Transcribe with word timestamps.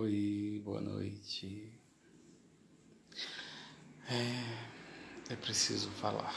Oi, 0.00 0.62
boa 0.64 0.80
noite. 0.80 1.72
É, 4.06 5.32
é 5.32 5.36
preciso 5.36 5.90
falar. 5.90 6.32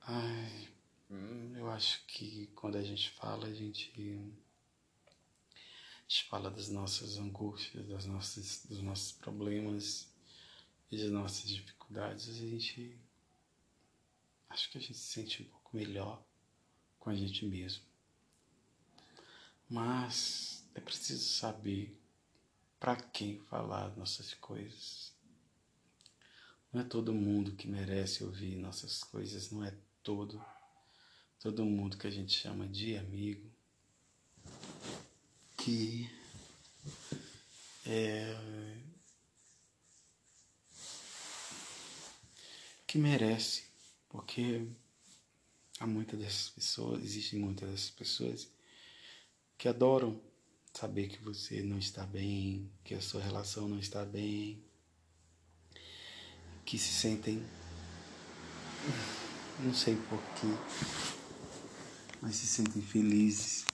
Ai, 0.00 0.68
hum, 1.08 1.54
eu 1.56 1.70
acho 1.70 2.04
que 2.04 2.48
quando 2.48 2.78
a 2.78 2.82
gente 2.82 3.10
fala, 3.10 3.46
a 3.46 3.54
gente, 3.54 3.92
a 3.94 4.00
gente 6.08 6.24
fala 6.24 6.50
das 6.50 6.68
nossas 6.68 7.16
angústias, 7.16 7.86
das 7.86 8.04
nossas, 8.04 8.66
dos 8.66 8.82
nossos 8.82 9.12
problemas 9.12 10.12
e 10.90 10.98
das 10.98 11.12
nossas 11.12 11.48
dificuldades. 11.48 12.28
A 12.28 12.32
gente 12.32 12.98
acho 14.48 14.68
que 14.68 14.78
a 14.78 14.80
gente 14.80 14.94
se 14.94 15.12
sente 15.12 15.44
um 15.44 15.46
pouco 15.46 15.76
melhor 15.76 16.20
com 16.98 17.08
a 17.08 17.14
gente 17.14 17.46
mesmo. 17.46 17.84
Mas 19.70 20.57
é 20.78 20.80
preciso 20.80 21.28
saber 21.28 22.00
para 22.78 22.94
quem 22.96 23.40
falar 23.40 23.96
nossas 23.96 24.32
coisas. 24.34 25.12
Não 26.72 26.80
é 26.80 26.84
todo 26.84 27.12
mundo 27.12 27.56
que 27.56 27.66
merece 27.66 28.22
ouvir 28.22 28.56
nossas 28.56 29.02
coisas, 29.02 29.50
não 29.50 29.64
é 29.64 29.74
todo 30.02 30.42
todo 31.40 31.64
mundo 31.64 31.96
que 31.96 32.06
a 32.06 32.10
gente 32.10 32.32
chama 32.32 32.66
de 32.66 32.96
amigo 32.96 33.48
que 35.56 36.10
é, 37.86 38.36
que 42.86 42.98
merece, 42.98 43.64
porque 44.08 44.66
há 45.78 45.86
muitas 45.86 46.18
dessas 46.18 46.50
pessoas, 46.50 47.02
existem 47.02 47.38
muitas 47.38 47.68
dessas 47.68 47.90
pessoas 47.90 48.48
que 49.56 49.68
adoram 49.68 50.20
saber 50.72 51.08
que 51.08 51.22
você 51.22 51.62
não 51.62 51.78
está 51.78 52.06
bem, 52.06 52.70
que 52.84 52.94
a 52.94 53.00
sua 53.00 53.20
relação 53.20 53.68
não 53.68 53.78
está 53.78 54.04
bem, 54.04 54.62
que 56.64 56.78
se 56.78 56.92
sentem, 56.92 57.42
não 59.60 59.74
sei 59.74 59.96
porquê, 59.96 60.46
mas 62.20 62.36
se 62.36 62.46
sentem 62.46 62.82
felizes, 62.82 63.64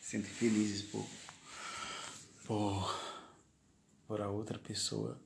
se 0.00 0.10
sentem 0.10 0.30
felizes 0.30 0.82
por, 0.82 1.06
por, 2.44 3.00
por 4.06 4.20
a 4.20 4.28
outra 4.28 4.58
pessoa 4.58 5.20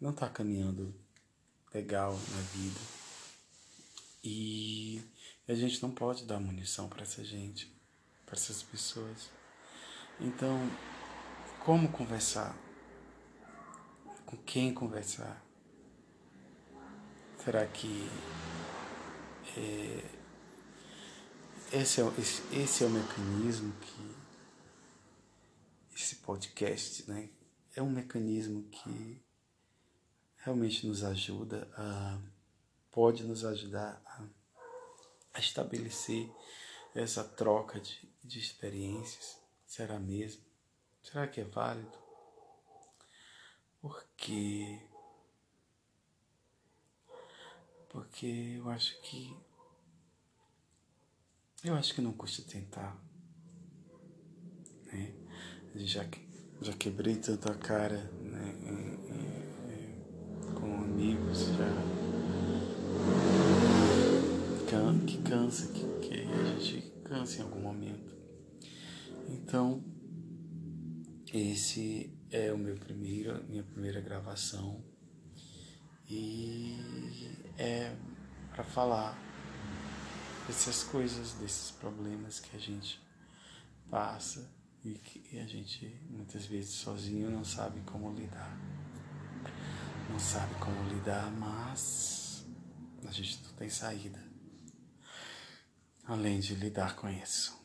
não 0.00 0.10
está 0.10 0.28
caminhando 0.28 0.92
legal 1.72 2.12
na 2.12 2.40
vida. 2.40 2.80
E 4.24 5.00
a 5.46 5.54
gente 5.54 5.80
não 5.82 5.92
pode 5.92 6.24
dar 6.24 6.40
munição 6.40 6.88
para 6.88 7.02
essa 7.02 7.24
gente, 7.24 7.72
para 8.32 8.40
essas 8.40 8.62
pessoas. 8.62 9.30
Então, 10.18 10.58
como 11.60 11.92
conversar? 11.92 12.56
Com 14.24 14.38
quem 14.38 14.72
conversar? 14.72 15.44
Será 17.44 17.66
que 17.66 18.08
é, 19.54 20.04
esse, 21.74 22.00
é, 22.00 22.06
esse, 22.18 22.56
esse 22.56 22.84
é 22.84 22.86
o 22.86 22.90
mecanismo 22.90 23.74
que 23.82 24.16
esse 25.94 26.16
podcast, 26.16 27.10
né? 27.10 27.28
É 27.76 27.82
um 27.82 27.90
mecanismo 27.90 28.62
que 28.70 29.22
realmente 30.38 30.86
nos 30.86 31.04
ajuda 31.04 31.68
a 31.76 32.18
pode 32.90 33.24
nos 33.24 33.44
ajudar 33.44 34.00
a, 34.06 34.24
a 35.34 35.38
estabelecer 35.38 36.30
essa 36.94 37.24
troca 37.24 37.80
de, 37.80 38.08
de 38.22 38.38
experiências. 38.38 39.38
Será 39.66 39.98
mesmo? 39.98 40.42
Será 41.02 41.26
que 41.26 41.40
é 41.40 41.44
válido? 41.44 41.98
Porque 43.80 44.80
porque 47.88 48.56
eu 48.58 48.70
acho 48.70 49.00
que 49.02 49.36
eu 51.64 51.74
acho 51.74 51.94
que 51.94 52.00
não 52.00 52.12
custa 52.12 52.42
tentar, 52.42 52.96
né? 54.86 55.14
Já 55.74 56.04
que 56.04 56.20
já 56.60 56.72
quebrei 56.74 57.16
tanta 57.16 57.54
cara, 57.54 57.98
né? 58.20 58.52
com 60.54 60.74
amigos 60.84 61.46
já 61.56 62.02
que 65.06 65.18
cansa, 65.18 65.68
que, 65.72 65.84
a 66.32 66.58
gente 66.58 66.90
cansa 67.04 67.40
em 67.40 67.42
algum 67.42 67.60
momento. 67.60 68.14
Então, 69.28 69.82
esse 71.32 72.12
é 72.30 72.52
o 72.52 72.58
meu 72.58 72.76
primeiro, 72.76 73.44
minha 73.48 73.62
primeira 73.62 74.00
gravação 74.00 74.82
e 76.08 76.76
é 77.58 77.94
para 78.50 78.64
falar 78.64 79.16
dessas 80.46 80.82
coisas, 80.82 81.32
desses 81.34 81.70
problemas 81.70 82.40
que 82.40 82.56
a 82.56 82.60
gente 82.60 83.00
passa 83.90 84.50
e 84.84 84.94
que 84.94 85.38
a 85.38 85.46
gente 85.46 85.94
muitas 86.10 86.46
vezes 86.46 86.70
sozinho 86.70 87.30
não 87.30 87.44
sabe 87.44 87.80
como 87.82 88.12
lidar. 88.12 88.58
Não 90.10 90.18
sabe 90.18 90.54
como 90.56 90.88
lidar, 90.88 91.30
mas 91.32 92.44
a 93.06 93.12
gente 93.12 93.42
não 93.44 93.52
tem 93.52 93.70
saída 93.70 94.31
além 96.04 96.40
de 96.40 96.54
lidar 96.54 96.96
com 96.96 97.08
isso. 97.08 97.60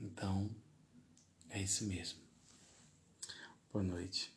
Então, 0.00 0.50
é 1.50 1.60
isso 1.60 1.86
mesmo. 1.86 2.20
Boa 3.72 3.84
noite. 3.84 4.32